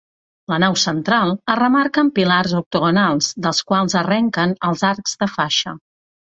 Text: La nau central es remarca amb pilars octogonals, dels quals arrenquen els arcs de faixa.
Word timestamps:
La 0.51 0.57
nau 0.61 0.77
central 0.83 1.33
es 1.53 1.59
remarca 1.59 2.01
amb 2.03 2.13
pilars 2.19 2.55
octogonals, 2.61 3.29
dels 3.45 3.61
quals 3.73 3.97
arrenquen 4.01 4.57
els 4.71 4.85
arcs 4.91 5.15
de 5.25 5.31
faixa. 5.37 5.77